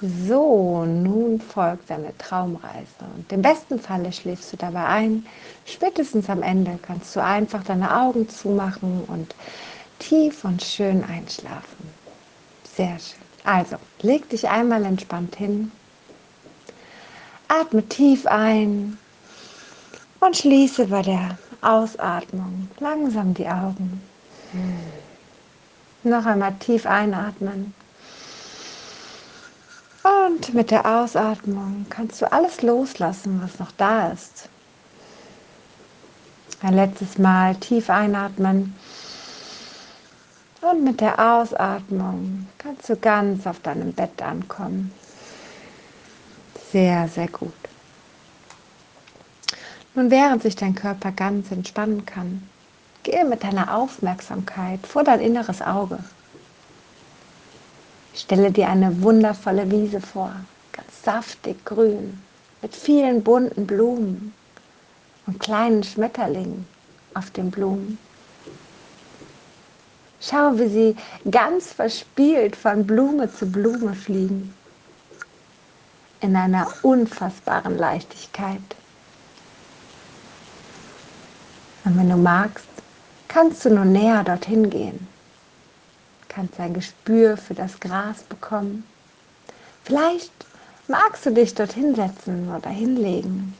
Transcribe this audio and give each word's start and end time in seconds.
So, 0.00 0.84
nun 0.84 1.40
folgt 1.40 1.90
deine 1.90 2.16
Traumreise 2.18 3.04
und 3.16 3.32
im 3.32 3.42
besten 3.42 3.80
Falle 3.80 4.12
schläfst 4.12 4.52
du 4.52 4.56
dabei 4.56 4.84
ein. 4.84 5.26
Spätestens 5.66 6.30
am 6.30 6.42
Ende 6.42 6.78
kannst 6.82 7.16
du 7.16 7.22
einfach 7.22 7.64
deine 7.64 8.00
Augen 8.00 8.28
zumachen 8.28 9.02
und 9.08 9.34
tief 9.98 10.44
und 10.44 10.62
schön 10.62 11.02
einschlafen. 11.02 11.90
Sehr 12.76 12.96
schön. 13.00 13.18
Also, 13.42 13.76
leg 14.02 14.28
dich 14.30 14.48
einmal 14.48 14.84
entspannt 14.84 15.34
hin. 15.34 15.72
Atme 17.48 17.82
tief 17.88 18.24
ein 18.26 18.98
und 20.20 20.36
schließe 20.36 20.86
bei 20.86 21.02
der 21.02 21.38
Ausatmung 21.60 22.68
langsam 22.78 23.34
die 23.34 23.48
Augen. 23.48 24.00
Noch 26.04 26.24
einmal 26.24 26.54
tief 26.60 26.86
einatmen. 26.86 27.74
Und 30.08 30.54
mit 30.54 30.70
der 30.70 30.86
Ausatmung 30.86 31.84
kannst 31.90 32.22
du 32.22 32.32
alles 32.32 32.62
loslassen, 32.62 33.40
was 33.42 33.58
noch 33.58 33.72
da 33.72 34.08
ist. 34.08 34.48
Ein 36.62 36.74
letztes 36.74 37.18
Mal 37.18 37.54
tief 37.56 37.90
einatmen. 37.90 38.74
Und 40.60 40.82
mit 40.82 41.00
der 41.00 41.18
Ausatmung 41.18 42.46
kannst 42.56 42.88
du 42.88 42.96
ganz 42.96 43.46
auf 43.46 43.60
deinem 43.60 43.92
Bett 43.92 44.22
ankommen. 44.22 44.92
Sehr, 46.72 47.08
sehr 47.08 47.28
gut. 47.28 47.52
Nun, 49.94 50.10
während 50.10 50.42
sich 50.42 50.56
dein 50.56 50.74
Körper 50.74 51.12
ganz 51.12 51.50
entspannen 51.50 52.06
kann, 52.06 52.48
gehe 53.02 53.24
mit 53.24 53.42
deiner 53.42 53.74
Aufmerksamkeit 53.74 54.86
vor 54.86 55.04
dein 55.04 55.20
inneres 55.20 55.60
Auge. 55.60 55.98
Stelle 58.18 58.50
dir 58.50 58.68
eine 58.68 59.00
wundervolle 59.00 59.70
Wiese 59.70 60.00
vor, 60.00 60.32
ganz 60.72 61.04
saftig 61.04 61.64
grün, 61.64 62.20
mit 62.60 62.74
vielen 62.74 63.22
bunten 63.22 63.64
Blumen 63.64 64.34
und 65.26 65.38
kleinen 65.38 65.84
Schmetterlingen 65.84 66.66
auf 67.14 67.30
den 67.30 67.52
Blumen. 67.52 67.96
Schau, 70.20 70.58
wie 70.58 70.68
sie 70.68 70.96
ganz 71.30 71.72
verspielt 71.72 72.56
von 72.56 72.84
Blume 72.84 73.32
zu 73.32 73.46
Blume 73.46 73.94
fliegen, 73.94 74.52
in 76.20 76.34
einer 76.34 76.66
unfassbaren 76.82 77.78
Leichtigkeit. 77.78 78.58
Und 81.84 81.96
wenn 81.96 82.10
du 82.10 82.16
magst, 82.16 82.66
kannst 83.28 83.64
du 83.64 83.70
nun 83.70 83.92
näher 83.92 84.24
dorthin 84.24 84.68
gehen 84.68 85.06
kannst 86.38 86.60
ein 86.60 86.72
Gespür 86.72 87.36
für 87.36 87.54
das 87.54 87.80
Gras 87.80 88.22
bekommen. 88.22 88.84
Vielleicht 89.82 90.30
magst 90.86 91.26
du 91.26 91.32
dich 91.32 91.52
dort 91.52 91.72
hinsetzen 91.72 92.48
oder 92.54 92.70
hinlegen. 92.70 93.54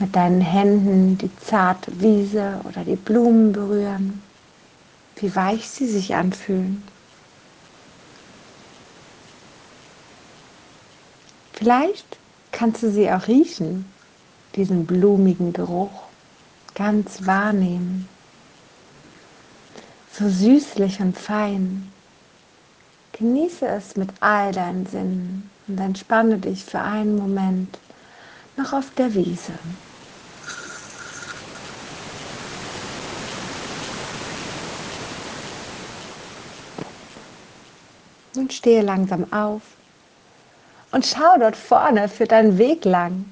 Mit 0.00 0.16
deinen 0.16 0.40
Händen 0.40 1.18
die 1.18 1.30
zarte 1.36 2.00
Wiese 2.00 2.60
oder 2.64 2.82
die 2.82 2.96
Blumen 2.96 3.52
berühren, 3.52 4.20
wie 5.14 5.36
weich 5.36 5.68
sie 5.68 5.86
sich 5.86 6.16
anfühlen. 6.16 6.82
Vielleicht 11.52 12.18
kannst 12.50 12.82
du 12.82 12.90
sie 12.90 13.08
auch 13.12 13.28
riechen, 13.28 13.84
diesen 14.56 14.84
blumigen 14.84 15.52
Geruch, 15.52 16.08
ganz 16.74 17.24
wahrnehmen 17.24 18.08
so 20.18 20.28
süßlich 20.30 21.00
und 21.00 21.18
fein. 21.18 21.92
Genieße 23.12 23.66
es 23.66 23.96
mit 23.96 24.08
all 24.20 24.50
deinen 24.52 24.86
Sinnen 24.86 25.50
und 25.68 25.78
entspanne 25.78 26.38
dich 26.38 26.64
für 26.64 26.80
einen 26.80 27.16
Moment 27.16 27.78
noch 28.56 28.72
auf 28.72 28.90
der 28.96 29.12
Wiese. 29.14 29.52
Nun 38.34 38.50
stehe 38.50 38.82
langsam 38.82 39.30
auf 39.32 39.62
und 40.92 41.04
schau 41.04 41.38
dort 41.38 41.56
vorne 41.56 42.08
für 42.08 42.26
deinen 42.26 42.56
Weg 42.56 42.86
lang. 42.86 43.26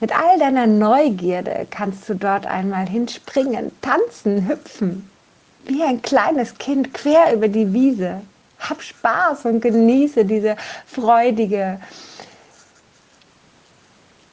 Mit 0.00 0.12
all 0.12 0.38
deiner 0.38 0.66
Neugierde 0.66 1.66
kannst 1.70 2.08
du 2.08 2.14
dort 2.14 2.46
einmal 2.46 2.88
hinspringen, 2.88 3.72
tanzen, 3.80 4.48
hüpfen 4.48 5.08
wie 5.64 5.82
ein 5.82 6.02
kleines 6.02 6.56
Kind 6.58 6.92
quer 6.94 7.32
über 7.32 7.48
die 7.48 7.72
Wiese. 7.72 8.22
Hab 8.58 8.82
Spaß 8.82 9.46
und 9.46 9.60
genieße 9.60 10.24
diese 10.24 10.56
freudige. 10.86 11.80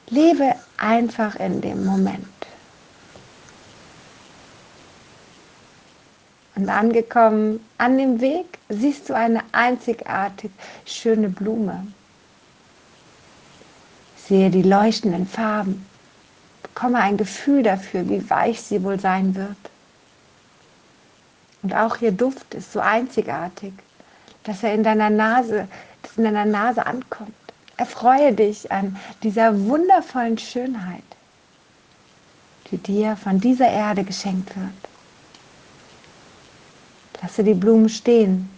Lebe 0.08 0.54
einfach 0.76 1.36
in 1.36 1.60
dem 1.60 1.84
Moment. 1.84 2.26
Und 6.56 6.68
angekommen 6.68 7.64
an 7.78 7.96
dem 7.96 8.20
Weg 8.20 8.58
siehst 8.68 9.08
du 9.08 9.14
eine 9.14 9.42
einzigartig 9.52 10.50
schöne 10.84 11.28
Blume. 11.28 11.86
Sehe 14.16 14.50
die 14.50 14.62
leuchtenden 14.62 15.26
Farben. 15.26 15.86
Bekomme 16.62 16.98
ein 16.98 17.16
Gefühl 17.16 17.62
dafür, 17.62 18.08
wie 18.08 18.28
weich 18.28 18.60
sie 18.60 18.82
wohl 18.82 19.00
sein 19.00 19.34
wird. 19.34 19.56
Und 21.62 21.74
auch 21.74 22.00
ihr 22.00 22.12
Duft 22.12 22.54
ist 22.54 22.72
so 22.72 22.80
einzigartig, 22.80 23.72
dass 24.44 24.62
er 24.62 24.74
in 24.74 24.82
deiner 24.82 25.10
Nase, 25.10 25.68
dass 26.02 26.16
in 26.16 26.24
deiner 26.24 26.46
Nase 26.46 26.86
ankommt. 26.86 27.34
Erfreue 27.76 28.32
dich 28.32 28.70
an 28.70 28.96
dieser 29.22 29.58
wundervollen 29.66 30.38
Schönheit, 30.38 31.02
die 32.70 32.78
dir 32.78 33.16
von 33.16 33.40
dieser 33.40 33.68
Erde 33.68 34.04
geschenkt 34.04 34.54
wird. 34.56 34.90
Lasse 37.22 37.44
die 37.44 37.54
Blumen 37.54 37.88
stehen, 37.88 38.48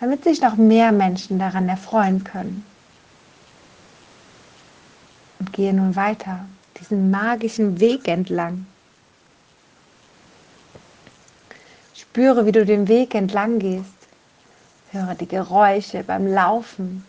damit 0.00 0.24
sich 0.24 0.40
noch 0.40 0.56
mehr 0.56 0.92
Menschen 0.92 1.38
daran 1.38 1.68
erfreuen 1.68 2.24
können. 2.24 2.64
Und 5.38 5.52
gehe 5.52 5.74
nun 5.74 5.94
weiter, 5.94 6.46
diesen 6.80 7.10
magischen 7.10 7.78
Weg 7.80 8.08
entlang. 8.08 8.66
Spüre, 12.18 12.46
wie 12.46 12.50
du 12.50 12.66
den 12.66 12.88
Weg 12.88 13.14
entlang 13.14 13.60
gehst. 13.60 14.08
Höre 14.90 15.14
die 15.14 15.28
Geräusche 15.28 16.02
beim 16.02 16.26
Laufen 16.26 17.04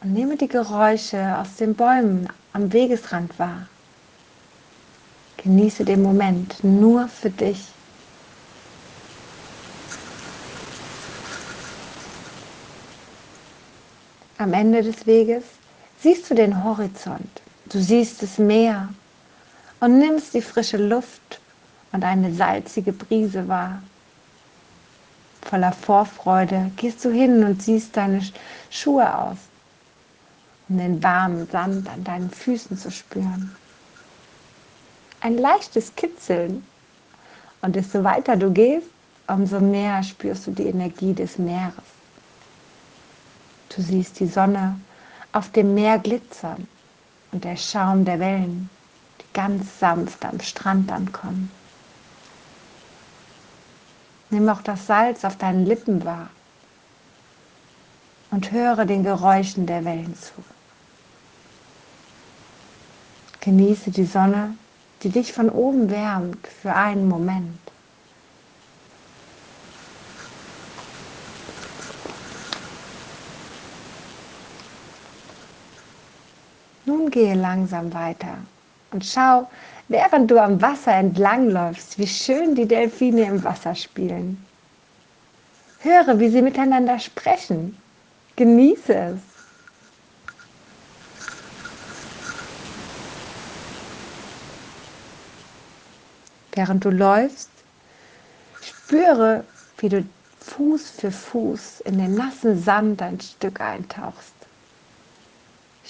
und 0.00 0.14
nehme 0.14 0.38
die 0.38 0.48
Geräusche 0.48 1.36
aus 1.36 1.56
den 1.56 1.74
Bäumen 1.74 2.26
am 2.54 2.72
Wegesrand 2.72 3.38
wahr. 3.38 3.66
Genieße 5.36 5.84
den 5.84 6.02
Moment 6.02 6.64
nur 6.64 7.08
für 7.08 7.28
dich. 7.28 7.62
Am 14.38 14.54
Ende 14.54 14.82
des 14.82 15.06
Weges 15.06 15.44
siehst 16.00 16.30
du 16.30 16.34
den 16.34 16.64
Horizont, 16.64 17.42
du 17.66 17.82
siehst 17.82 18.22
das 18.22 18.38
Meer 18.38 18.88
und 19.80 19.98
nimmst 19.98 20.32
die 20.32 20.40
frische 20.40 20.78
Luft 20.78 21.38
und 21.92 22.02
eine 22.02 22.32
salzige 22.32 22.94
Brise 22.94 23.46
wahr. 23.46 23.82
Voller 25.42 25.72
Vorfreude 25.72 26.70
gehst 26.76 27.04
du 27.04 27.10
hin 27.10 27.44
und 27.44 27.62
siehst 27.62 27.96
deine 27.96 28.22
Schuhe 28.70 29.14
aus, 29.16 29.36
um 30.68 30.78
den 30.78 31.02
warmen 31.02 31.48
Sand 31.50 31.88
an 31.88 32.04
deinen 32.04 32.30
Füßen 32.30 32.78
zu 32.78 32.90
spüren. 32.90 33.54
Ein 35.20 35.38
leichtes 35.38 35.94
Kitzeln. 35.94 36.64
Und 37.60 37.76
desto 37.76 38.02
weiter 38.02 38.36
du 38.36 38.50
gehst, 38.50 38.88
umso 39.28 39.60
mehr 39.60 40.02
spürst 40.02 40.46
du 40.46 40.50
die 40.50 40.66
Energie 40.66 41.12
des 41.12 41.38
Meeres. 41.38 41.74
Du 43.68 43.82
siehst 43.82 44.18
die 44.18 44.26
Sonne 44.26 44.80
auf 45.32 45.50
dem 45.50 45.74
Meer 45.74 45.98
glitzern 45.98 46.66
und 47.30 47.44
der 47.44 47.56
Schaum 47.56 48.04
der 48.04 48.18
Wellen, 48.18 48.68
die 49.20 49.32
ganz 49.32 49.78
sanft 49.78 50.24
am 50.24 50.40
Strand 50.40 50.90
ankommen. 50.90 51.50
Nimm 54.32 54.48
auch 54.48 54.62
das 54.62 54.86
Salz 54.86 55.26
auf 55.26 55.36
deinen 55.36 55.66
Lippen 55.66 56.06
wahr 56.06 56.30
und 58.30 58.50
höre 58.50 58.86
den 58.86 59.04
Geräuschen 59.04 59.66
der 59.66 59.84
Wellen 59.84 60.16
zu. 60.16 60.32
Genieße 63.40 63.90
die 63.90 64.06
Sonne, 64.06 64.56
die 65.02 65.10
dich 65.10 65.34
von 65.34 65.50
oben 65.50 65.90
wärmt 65.90 66.46
für 66.46 66.74
einen 66.74 67.08
Moment. 67.08 67.58
Nun 76.86 77.10
gehe 77.10 77.34
langsam 77.34 77.92
weiter 77.92 78.38
und 78.92 79.04
schau, 79.04 79.48
während 79.88 80.30
du 80.30 80.38
am 80.38 80.60
Wasser 80.60 80.94
entlangläufst, 80.94 81.98
wie 81.98 82.06
schön 82.06 82.54
die 82.54 82.66
Delfine 82.66 83.22
im 83.22 83.42
Wasser 83.42 83.74
spielen. 83.74 84.44
Höre, 85.80 86.18
wie 86.20 86.28
sie 86.28 86.42
miteinander 86.42 86.98
sprechen. 86.98 87.76
Genieße 88.36 88.94
es. 88.94 89.18
Während 96.54 96.84
du 96.84 96.90
läufst, 96.90 97.50
spüre, 98.62 99.44
wie 99.78 99.88
du 99.88 100.04
Fuß 100.40 100.90
für 100.90 101.10
Fuß 101.10 101.80
in 101.80 101.98
den 101.98 102.14
nassen 102.14 102.62
Sand 102.62 103.00
ein 103.00 103.20
Stück 103.20 103.60
eintauchst. 103.60 104.41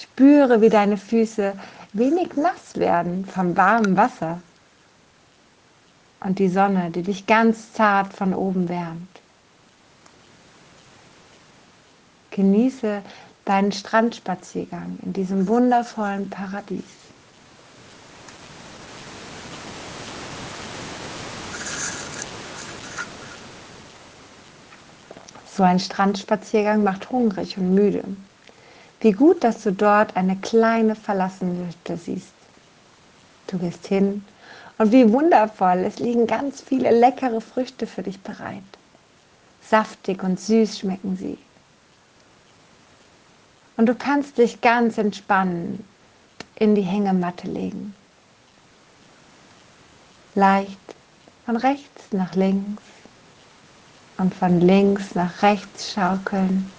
Spüre, 0.02 0.60
wie 0.60 0.68
deine 0.68 0.96
Füße 0.96 1.52
wenig 1.92 2.36
nass 2.36 2.74
werden 2.74 3.24
vom 3.24 3.56
warmen 3.56 3.96
Wasser 3.96 4.42
und 6.20 6.40
die 6.40 6.48
Sonne, 6.48 6.90
die 6.90 7.02
dich 7.02 7.26
ganz 7.26 7.72
zart 7.72 8.12
von 8.12 8.34
oben 8.34 8.68
wärmt. 8.68 9.20
Genieße 12.30 13.02
deinen 13.44 13.70
Strandspaziergang 13.70 14.98
in 15.02 15.12
diesem 15.12 15.46
wundervollen 15.46 16.28
Paradies. 16.30 16.82
So 25.54 25.62
ein 25.62 25.78
Strandspaziergang 25.78 26.82
macht 26.82 27.10
hungrig 27.10 27.56
und 27.56 27.74
müde. 27.74 28.02
Wie 29.02 29.10
gut, 29.10 29.42
dass 29.42 29.64
du 29.64 29.72
dort 29.72 30.16
eine 30.16 30.36
kleine 30.36 30.94
verlassene 30.94 31.66
Hütte 31.66 31.96
siehst. 31.96 32.32
Du 33.48 33.58
gehst 33.58 33.88
hin 33.88 34.24
und 34.78 34.92
wie 34.92 35.12
wundervoll, 35.12 35.78
es 35.78 35.98
liegen 35.98 36.28
ganz 36.28 36.60
viele 36.60 36.92
leckere 36.92 37.40
Früchte 37.40 37.88
für 37.88 38.04
dich 38.04 38.20
bereit. 38.20 38.62
Saftig 39.60 40.22
und 40.22 40.38
süß 40.38 40.78
schmecken 40.78 41.16
sie. 41.16 41.36
Und 43.76 43.86
du 43.86 43.96
kannst 43.96 44.38
dich 44.38 44.60
ganz 44.60 44.98
entspannen 44.98 45.84
in 46.54 46.76
die 46.76 46.82
Hängematte 46.82 47.48
legen. 47.48 47.96
Leicht 50.36 50.78
von 51.44 51.56
rechts 51.56 52.12
nach 52.12 52.36
links 52.36 52.84
und 54.18 54.32
von 54.32 54.60
links 54.60 55.16
nach 55.16 55.42
rechts 55.42 55.92
schaukeln, 55.92 56.70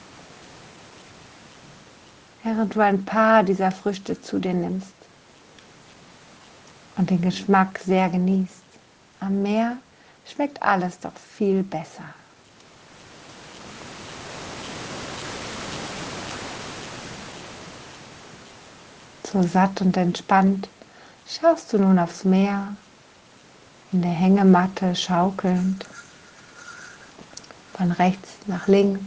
während 2.43 2.75
du 2.75 2.81
ein 2.81 3.05
paar 3.05 3.43
dieser 3.43 3.71
Früchte 3.71 4.21
zu 4.21 4.39
dir 4.39 4.53
nimmst 4.53 4.93
und 6.97 7.09
den 7.09 7.21
Geschmack 7.21 7.79
sehr 7.79 8.09
genießt. 8.09 8.63
Am 9.19 9.41
Meer 9.41 9.77
schmeckt 10.25 10.61
alles 10.61 10.99
doch 10.99 11.13
viel 11.15 11.63
besser. 11.63 12.03
So 19.31 19.41
satt 19.41 19.81
und 19.81 19.97
entspannt 19.97 20.69
schaust 21.27 21.73
du 21.73 21.79
nun 21.79 21.97
aufs 21.97 22.23
Meer, 22.23 22.75
in 23.91 24.01
der 24.01 24.11
Hängematte 24.11 24.95
schaukelnd 24.95 25.87
von 27.75 27.91
rechts 27.91 28.29
nach 28.45 28.67
links 28.67 29.01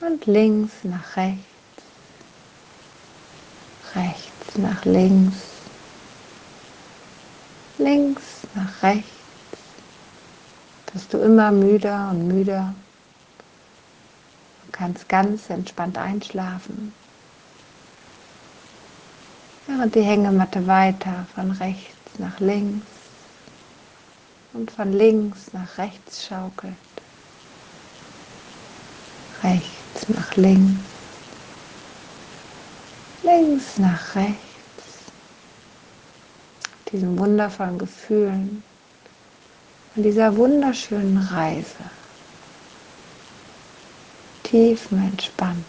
und 0.00 0.26
links 0.26 0.72
nach 0.82 1.16
rechts, 1.16 1.44
rechts 3.94 4.56
nach 4.56 4.84
links, 4.84 5.36
links 7.78 8.22
nach 8.54 8.82
rechts, 8.82 9.08
bist 10.92 11.12
du 11.12 11.18
immer 11.18 11.52
müder 11.52 12.10
und 12.10 12.26
müder. 12.28 12.74
Du 14.66 14.72
kannst 14.72 15.08
ganz 15.08 15.50
entspannt 15.50 15.98
einschlafen, 15.98 16.92
während 19.66 19.94
die 19.94 20.02
Hängematte 20.02 20.66
weiter 20.66 21.26
von 21.34 21.50
rechts 21.52 22.18
nach 22.18 22.40
links. 22.40 22.86
Und 24.52 24.68
von 24.72 24.92
links 24.92 25.52
nach 25.52 25.78
rechts 25.78 26.26
schaukelt. 26.26 26.74
Nach 30.08 30.36
links, 30.36 30.80
links 33.22 33.78
nach 33.78 34.14
rechts. 34.16 34.38
Diesen 36.90 37.18
wundervollen 37.18 37.78
Gefühlen 37.78 38.62
und 39.94 40.02
dieser 40.02 40.36
wunderschönen 40.36 41.18
Reise. 41.18 41.76
Tiefenentspannt. 44.44 45.64